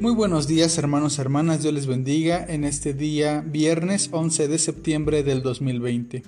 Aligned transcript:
Muy 0.00 0.12
buenos 0.12 0.48
días 0.48 0.76
hermanos 0.76 1.16
y 1.16 1.20
hermanas, 1.20 1.62
Dios 1.62 1.72
les 1.72 1.86
bendiga 1.86 2.44
en 2.48 2.64
este 2.64 2.94
día 2.94 3.44
viernes 3.46 4.10
11 4.10 4.48
de 4.48 4.58
septiembre 4.58 5.22
del 5.22 5.40
2020. 5.40 6.24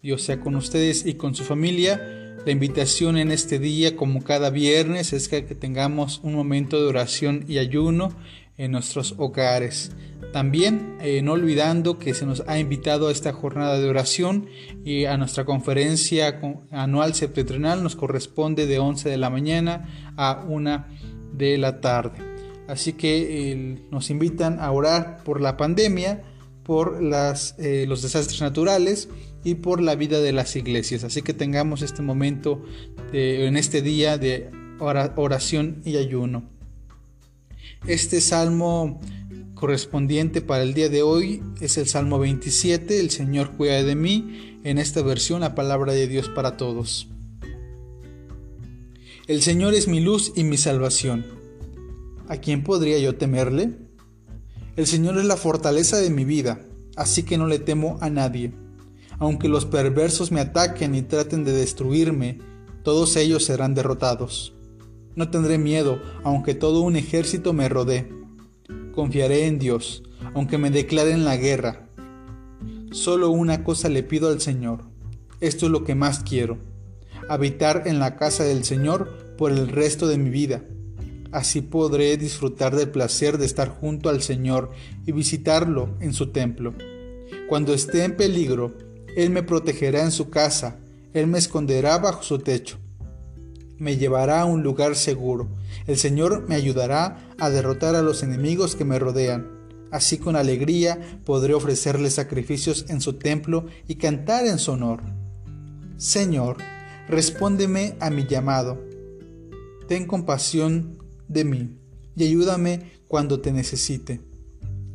Dios 0.00 0.22
sea 0.22 0.40
con 0.40 0.54
ustedes 0.54 1.04
y 1.04 1.14
con 1.14 1.34
su 1.34 1.42
familia. 1.42 2.36
La 2.46 2.52
invitación 2.52 3.18
en 3.18 3.32
este 3.32 3.58
día, 3.58 3.96
como 3.96 4.22
cada 4.22 4.50
viernes, 4.50 5.12
es 5.12 5.28
que 5.28 5.42
tengamos 5.42 6.20
un 6.22 6.34
momento 6.34 6.80
de 6.80 6.88
oración 6.88 7.44
y 7.48 7.58
ayuno 7.58 8.14
en 8.56 8.70
nuestros 8.70 9.16
hogares. 9.18 9.90
También 10.32 10.96
eh, 11.00 11.20
no 11.20 11.32
olvidando 11.32 11.98
que 11.98 12.14
se 12.14 12.26
nos 12.26 12.44
ha 12.46 12.60
invitado 12.60 13.08
a 13.08 13.12
esta 13.12 13.32
jornada 13.32 13.78
de 13.78 13.88
oración 13.88 14.46
y 14.84 15.06
a 15.06 15.16
nuestra 15.16 15.44
conferencia 15.44 16.40
anual 16.70 17.14
septentrional 17.14 17.82
nos 17.82 17.96
corresponde 17.96 18.66
de 18.66 18.78
11 18.78 19.08
de 19.08 19.16
la 19.16 19.30
mañana 19.30 20.12
a 20.16 20.44
1 20.48 20.86
de 21.32 21.58
la 21.58 21.80
tarde. 21.80 22.29
Así 22.70 22.92
que 22.92 23.82
nos 23.90 24.10
invitan 24.10 24.60
a 24.60 24.70
orar 24.70 25.24
por 25.24 25.40
la 25.40 25.56
pandemia, 25.56 26.22
por 26.62 27.00
eh, 27.02 27.84
los 27.88 28.02
desastres 28.02 28.40
naturales 28.40 29.08
y 29.42 29.56
por 29.56 29.80
la 29.80 29.96
vida 29.96 30.20
de 30.20 30.32
las 30.32 30.54
iglesias. 30.54 31.02
Así 31.02 31.20
que 31.22 31.34
tengamos 31.34 31.82
este 31.82 32.00
momento 32.00 32.62
en 33.12 33.56
este 33.56 33.82
día 33.82 34.18
de 34.18 34.50
oración 34.78 35.82
y 35.84 35.96
ayuno. 35.96 36.44
Este 37.88 38.20
salmo 38.20 39.00
correspondiente 39.54 40.40
para 40.40 40.62
el 40.62 40.72
día 40.72 40.88
de 40.88 41.02
hoy 41.02 41.42
es 41.60 41.76
el 41.76 41.88
Salmo 41.88 42.20
27, 42.20 43.00
el 43.00 43.10
Señor 43.10 43.56
cuida 43.56 43.82
de 43.82 43.96
mí, 43.96 44.60
en 44.62 44.78
esta 44.78 45.02
versión 45.02 45.40
la 45.40 45.56
palabra 45.56 45.92
de 45.92 46.06
Dios 46.06 46.28
para 46.28 46.56
todos. 46.56 47.08
El 49.26 49.42
Señor 49.42 49.74
es 49.74 49.88
mi 49.88 50.00
luz 50.00 50.32
y 50.36 50.44
mi 50.44 50.56
salvación. 50.56 51.39
¿A 52.30 52.36
quién 52.36 52.62
podría 52.62 52.96
yo 53.00 53.16
temerle? 53.16 53.74
El 54.76 54.86
Señor 54.86 55.18
es 55.18 55.24
la 55.24 55.36
fortaleza 55.36 55.96
de 55.96 56.10
mi 56.10 56.24
vida, 56.24 56.60
así 56.94 57.24
que 57.24 57.36
no 57.36 57.48
le 57.48 57.58
temo 57.58 57.98
a 58.00 58.08
nadie. 58.08 58.52
Aunque 59.18 59.48
los 59.48 59.66
perversos 59.66 60.30
me 60.30 60.38
ataquen 60.38 60.94
y 60.94 61.02
traten 61.02 61.42
de 61.42 61.50
destruirme, 61.50 62.38
todos 62.84 63.16
ellos 63.16 63.44
serán 63.44 63.74
derrotados. 63.74 64.54
No 65.16 65.28
tendré 65.28 65.58
miedo, 65.58 66.00
aunque 66.22 66.54
todo 66.54 66.82
un 66.82 66.94
ejército 66.94 67.52
me 67.52 67.68
rodee. 67.68 68.08
Confiaré 68.94 69.48
en 69.48 69.58
Dios, 69.58 70.04
aunque 70.32 70.56
me 70.56 70.70
declaren 70.70 71.24
la 71.24 71.36
guerra. 71.36 71.88
Solo 72.92 73.30
una 73.30 73.64
cosa 73.64 73.88
le 73.88 74.04
pido 74.04 74.28
al 74.28 74.40
Señor. 74.40 74.84
Esto 75.40 75.66
es 75.66 75.72
lo 75.72 75.82
que 75.82 75.96
más 75.96 76.20
quiero. 76.20 76.58
Habitar 77.28 77.82
en 77.86 77.98
la 77.98 78.14
casa 78.14 78.44
del 78.44 78.62
Señor 78.62 79.34
por 79.36 79.50
el 79.50 79.66
resto 79.66 80.06
de 80.06 80.16
mi 80.16 80.30
vida 80.30 80.62
Así 81.32 81.60
podré 81.60 82.16
disfrutar 82.16 82.74
del 82.74 82.90
placer 82.90 83.38
de 83.38 83.46
estar 83.46 83.68
junto 83.68 84.08
al 84.08 84.20
Señor 84.20 84.70
y 85.06 85.12
visitarlo 85.12 85.96
en 86.00 86.12
su 86.12 86.28
templo. 86.28 86.74
Cuando 87.48 87.72
esté 87.72 88.04
en 88.04 88.16
peligro, 88.16 88.74
Él 89.16 89.30
me 89.30 89.42
protegerá 89.42 90.02
en 90.02 90.10
su 90.10 90.28
casa, 90.28 90.78
Él 91.14 91.28
me 91.28 91.38
esconderá 91.38 91.98
bajo 91.98 92.22
su 92.22 92.38
techo. 92.40 92.78
Me 93.78 93.96
llevará 93.96 94.42
a 94.42 94.44
un 94.44 94.62
lugar 94.62 94.96
seguro. 94.96 95.48
El 95.86 95.96
Señor 95.96 96.46
me 96.48 96.54
ayudará 96.54 97.30
a 97.38 97.48
derrotar 97.48 97.94
a 97.94 98.02
los 98.02 98.22
enemigos 98.22 98.76
que 98.76 98.84
me 98.84 98.98
rodean. 98.98 99.48
Así 99.90 100.18
con 100.18 100.36
alegría 100.36 101.00
podré 101.24 101.54
ofrecerle 101.54 102.10
sacrificios 102.10 102.86
en 102.88 103.00
su 103.00 103.14
templo 103.14 103.66
y 103.88 103.96
cantar 103.96 104.46
en 104.46 104.58
su 104.58 104.72
honor. 104.72 105.00
Señor, 105.96 106.58
respóndeme 107.08 107.96
a 108.00 108.10
mi 108.10 108.26
llamado. 108.26 108.78
Ten 109.88 110.06
compasión 110.06 110.99
de 111.30 111.44
mí 111.44 111.78
y 112.16 112.24
ayúdame 112.24 112.90
cuando 113.08 113.40
te 113.40 113.52
necesite. 113.52 114.20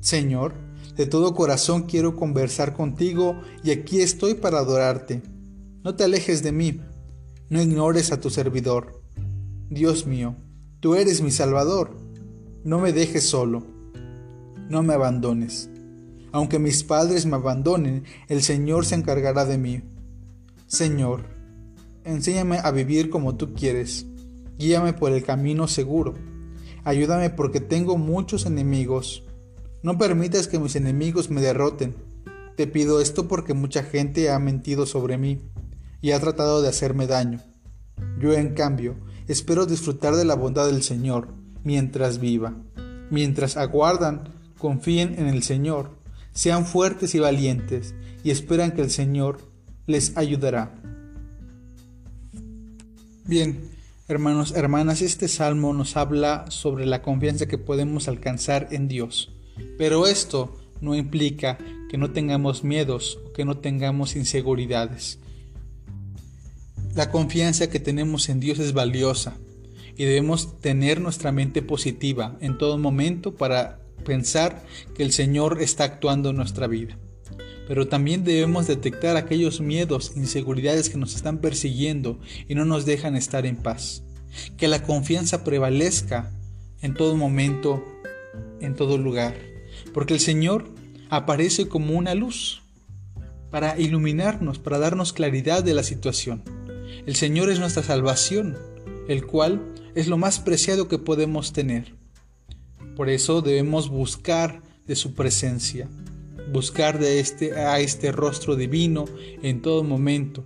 Señor, 0.00 0.54
de 0.96 1.06
todo 1.06 1.34
corazón 1.34 1.84
quiero 1.84 2.16
conversar 2.16 2.74
contigo 2.74 3.40
y 3.62 3.70
aquí 3.70 4.00
estoy 4.00 4.34
para 4.34 4.58
adorarte. 4.58 5.22
No 5.82 5.94
te 5.94 6.04
alejes 6.04 6.42
de 6.42 6.52
mí, 6.52 6.80
no 7.48 7.62
ignores 7.62 8.12
a 8.12 8.20
tu 8.20 8.28
servidor. 8.28 9.02
Dios 9.70 10.06
mío, 10.06 10.36
tú 10.80 10.94
eres 10.94 11.22
mi 11.22 11.30
Salvador. 11.30 11.96
No 12.64 12.80
me 12.80 12.92
dejes 12.92 13.28
solo, 13.28 13.64
no 14.68 14.82
me 14.82 14.94
abandones. 14.94 15.70
Aunque 16.32 16.58
mis 16.58 16.82
padres 16.82 17.24
me 17.24 17.36
abandonen, 17.36 18.04
el 18.28 18.42
Señor 18.42 18.84
se 18.84 18.96
encargará 18.96 19.44
de 19.44 19.58
mí. 19.58 19.82
Señor, 20.66 21.26
enséñame 22.04 22.58
a 22.58 22.72
vivir 22.72 23.08
como 23.08 23.36
tú 23.36 23.54
quieres 23.54 24.06
Guíame 24.58 24.92
por 24.92 25.12
el 25.12 25.22
camino 25.22 25.68
seguro. 25.68 26.14
Ayúdame 26.84 27.30
porque 27.30 27.60
tengo 27.60 27.98
muchos 27.98 28.46
enemigos. 28.46 29.24
No 29.82 29.98
permitas 29.98 30.48
que 30.48 30.58
mis 30.58 30.76
enemigos 30.76 31.30
me 31.30 31.40
derroten. 31.40 31.94
Te 32.56 32.66
pido 32.66 33.00
esto 33.00 33.28
porque 33.28 33.54
mucha 33.54 33.82
gente 33.82 34.30
ha 34.30 34.38
mentido 34.38 34.86
sobre 34.86 35.18
mí 35.18 35.42
y 36.00 36.12
ha 36.12 36.20
tratado 36.20 36.62
de 36.62 36.68
hacerme 36.68 37.06
daño. 37.06 37.40
Yo, 38.18 38.32
en 38.32 38.54
cambio, 38.54 38.96
espero 39.28 39.66
disfrutar 39.66 40.14
de 40.16 40.24
la 40.24 40.34
bondad 40.34 40.66
del 40.66 40.82
Señor 40.82 41.34
mientras 41.64 42.18
viva. 42.18 42.56
Mientras 43.10 43.56
aguardan, 43.56 44.34
confíen 44.58 45.16
en 45.18 45.26
el 45.26 45.42
Señor, 45.42 45.90
sean 46.32 46.64
fuertes 46.64 47.14
y 47.14 47.18
valientes 47.18 47.94
y 48.24 48.30
esperan 48.30 48.72
que 48.72 48.82
el 48.82 48.90
Señor 48.90 49.38
les 49.86 50.16
ayudará. 50.16 50.74
Bien, 53.24 53.75
Hermanos, 54.08 54.52
hermanas, 54.54 55.02
este 55.02 55.26
salmo 55.26 55.72
nos 55.72 55.96
habla 55.96 56.48
sobre 56.48 56.86
la 56.86 57.02
confianza 57.02 57.46
que 57.46 57.58
podemos 57.58 58.06
alcanzar 58.06 58.68
en 58.70 58.86
Dios. 58.86 59.32
Pero 59.78 60.06
esto 60.06 60.56
no 60.80 60.94
implica 60.94 61.58
que 61.90 61.98
no 61.98 62.12
tengamos 62.12 62.62
miedos 62.62 63.18
o 63.26 63.32
que 63.32 63.44
no 63.44 63.58
tengamos 63.58 64.14
inseguridades. 64.14 65.18
La 66.94 67.10
confianza 67.10 67.68
que 67.68 67.80
tenemos 67.80 68.28
en 68.28 68.38
Dios 68.38 68.60
es 68.60 68.74
valiosa 68.74 69.38
y 69.96 70.04
debemos 70.04 70.60
tener 70.60 71.00
nuestra 71.00 71.32
mente 71.32 71.60
positiva 71.60 72.36
en 72.40 72.58
todo 72.58 72.78
momento 72.78 73.34
para 73.34 73.80
pensar 74.04 74.64
que 74.94 75.02
el 75.02 75.10
Señor 75.10 75.60
está 75.60 75.82
actuando 75.82 76.30
en 76.30 76.36
nuestra 76.36 76.68
vida 76.68 76.96
pero 77.66 77.88
también 77.88 78.24
debemos 78.24 78.66
detectar 78.66 79.16
aquellos 79.16 79.60
miedos, 79.60 80.12
inseguridades 80.16 80.88
que 80.88 80.98
nos 80.98 81.14
están 81.14 81.38
persiguiendo 81.38 82.18
y 82.48 82.54
no 82.54 82.64
nos 82.64 82.86
dejan 82.86 83.16
estar 83.16 83.46
en 83.46 83.56
paz. 83.56 84.02
Que 84.56 84.68
la 84.68 84.82
confianza 84.82 85.44
prevalezca 85.44 86.32
en 86.80 86.94
todo 86.94 87.16
momento, 87.16 87.84
en 88.60 88.74
todo 88.74 88.98
lugar, 88.98 89.34
porque 89.92 90.14
el 90.14 90.20
Señor 90.20 90.68
aparece 91.10 91.68
como 91.68 91.94
una 91.94 92.14
luz 92.14 92.62
para 93.50 93.78
iluminarnos, 93.78 94.58
para 94.58 94.78
darnos 94.78 95.12
claridad 95.12 95.64
de 95.64 95.74
la 95.74 95.82
situación. 95.82 96.42
El 97.06 97.16
Señor 97.16 97.50
es 97.50 97.58
nuestra 97.58 97.82
salvación, 97.82 98.56
el 99.08 99.26
cual 99.26 99.72
es 99.94 100.08
lo 100.08 100.18
más 100.18 100.38
preciado 100.38 100.88
que 100.88 100.98
podemos 100.98 101.52
tener. 101.52 101.94
Por 102.96 103.08
eso 103.08 103.42
debemos 103.42 103.88
buscar 103.88 104.62
de 104.86 104.96
su 104.96 105.14
presencia 105.14 105.88
buscar 106.52 106.98
de 106.98 107.20
este, 107.20 107.54
a 107.54 107.80
este 107.80 108.12
rostro 108.12 108.56
divino 108.56 109.06
en 109.42 109.62
todo 109.62 109.82
momento, 109.82 110.44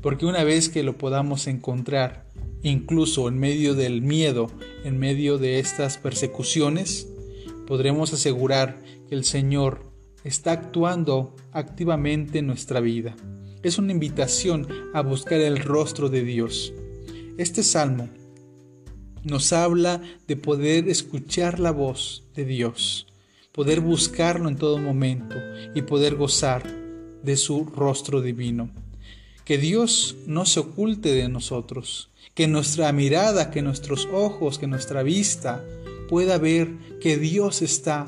porque 0.00 0.26
una 0.26 0.44
vez 0.44 0.68
que 0.68 0.82
lo 0.82 0.96
podamos 0.96 1.46
encontrar, 1.46 2.28
incluso 2.62 3.28
en 3.28 3.38
medio 3.38 3.74
del 3.74 4.02
miedo, 4.02 4.50
en 4.84 4.98
medio 4.98 5.38
de 5.38 5.58
estas 5.58 5.98
persecuciones, 5.98 7.08
podremos 7.66 8.12
asegurar 8.12 8.82
que 9.08 9.14
el 9.14 9.24
Señor 9.24 9.92
está 10.24 10.52
actuando 10.52 11.34
activamente 11.52 12.38
en 12.38 12.46
nuestra 12.46 12.80
vida. 12.80 13.16
Es 13.62 13.78
una 13.78 13.92
invitación 13.92 14.68
a 14.94 15.02
buscar 15.02 15.40
el 15.40 15.58
rostro 15.58 16.08
de 16.08 16.22
Dios. 16.22 16.72
Este 17.38 17.62
salmo 17.62 18.08
nos 19.24 19.52
habla 19.52 20.00
de 20.26 20.36
poder 20.36 20.88
escuchar 20.88 21.58
la 21.58 21.72
voz 21.72 22.24
de 22.34 22.44
Dios 22.44 23.07
poder 23.58 23.80
buscarlo 23.80 24.48
en 24.48 24.54
todo 24.54 24.78
momento 24.78 25.34
y 25.74 25.82
poder 25.82 26.14
gozar 26.14 26.62
de 27.24 27.36
su 27.36 27.64
rostro 27.64 28.22
divino. 28.22 28.70
Que 29.44 29.58
Dios 29.58 30.14
no 30.28 30.46
se 30.46 30.60
oculte 30.60 31.12
de 31.12 31.28
nosotros, 31.28 32.08
que 32.34 32.46
nuestra 32.46 32.92
mirada, 32.92 33.50
que 33.50 33.60
nuestros 33.60 34.06
ojos, 34.12 34.60
que 34.60 34.68
nuestra 34.68 35.02
vista 35.02 35.64
pueda 36.08 36.38
ver 36.38 36.70
que 37.00 37.18
Dios 37.18 37.60
está 37.60 38.06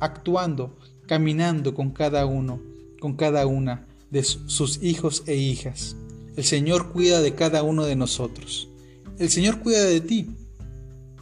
actuando, 0.00 0.76
caminando 1.06 1.74
con 1.74 1.90
cada 1.90 2.26
uno, 2.26 2.60
con 2.98 3.14
cada 3.14 3.46
una 3.46 3.86
de 4.10 4.24
sus 4.24 4.82
hijos 4.82 5.22
e 5.28 5.36
hijas. 5.36 5.94
El 6.34 6.42
Señor 6.42 6.90
cuida 6.90 7.20
de 7.20 7.36
cada 7.36 7.62
uno 7.62 7.84
de 7.84 7.94
nosotros. 7.94 8.68
El 9.20 9.30
Señor 9.30 9.60
cuida 9.60 9.84
de 9.84 10.00
ti, 10.00 10.26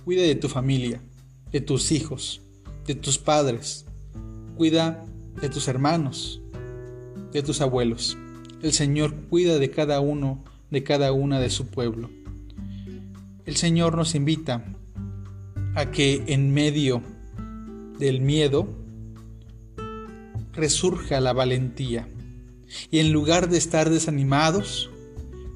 cuida 0.07 0.23
de 0.23 0.35
tu 0.35 0.49
familia, 0.49 1.03
de 1.53 1.61
tus 1.61 1.93
hijos, 1.93 2.41
de 2.87 2.95
tus 2.95 3.19
padres, 3.19 3.85
cuida 4.57 5.05
de 5.41 5.49
tus 5.49 5.69
hermanos, 5.69 6.41
de 7.33 7.43
tus 7.43 7.61
abuelos. 7.61 8.17
El 8.63 8.73
Señor 8.73 9.15
cuida 9.29 9.59
de 9.59 9.71
cada 9.71 10.01
uno, 10.01 10.45
de 10.71 10.83
cada 10.83 11.13
una 11.13 11.41
de 11.41 11.51
su 11.51 11.67
pueblo. 11.67 12.11
El 13.45 13.57
Señor 13.57 13.97
nos 13.97 14.15
invita 14.15 14.65
a 15.75 15.91
que 15.91 16.25
en 16.27 16.53
medio 16.53 17.03
del 17.99 18.21
miedo 18.21 18.69
resurja 20.53 21.21
la 21.21 21.33
valentía. 21.33 22.09
Y 22.91 22.99
en 22.99 23.13
lugar 23.13 23.49
de 23.49 23.59
estar 23.59 23.91
desanimados, 23.91 24.91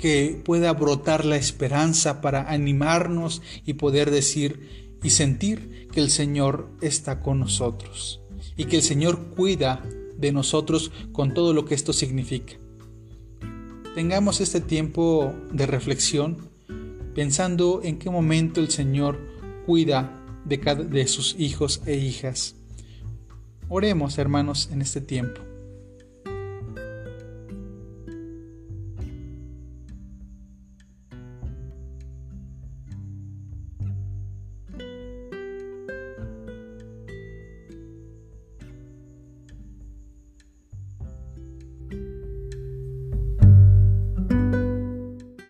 que 0.00 0.40
pueda 0.44 0.72
brotar 0.72 1.26
la 1.26 1.36
esperanza 1.36 2.20
para 2.22 2.50
animarnos 2.50 3.42
y 3.66 3.74
poder 3.74 4.10
decir 4.10 4.89
y 5.02 5.10
sentir 5.10 5.88
que 5.92 6.00
el 6.00 6.10
Señor 6.10 6.70
está 6.80 7.20
con 7.20 7.40
nosotros 7.40 8.20
y 8.56 8.64
que 8.66 8.76
el 8.76 8.82
Señor 8.82 9.34
cuida 9.36 9.82
de 10.16 10.32
nosotros 10.32 10.92
con 11.12 11.34
todo 11.34 11.54
lo 11.54 11.64
que 11.64 11.74
esto 11.74 11.92
significa. 11.92 12.54
Tengamos 13.94 14.40
este 14.40 14.60
tiempo 14.60 15.34
de 15.52 15.66
reflexión 15.66 16.36
pensando 17.14 17.80
en 17.82 17.98
qué 17.98 18.10
momento 18.10 18.60
el 18.60 18.70
Señor 18.70 19.18
cuida 19.66 20.16
de, 20.44 20.60
cada, 20.60 20.84
de 20.84 21.06
sus 21.06 21.34
hijos 21.38 21.82
e 21.86 21.96
hijas. 21.96 22.54
Oremos, 23.68 24.18
hermanos, 24.18 24.68
en 24.72 24.82
este 24.82 25.00
tiempo. 25.00 25.40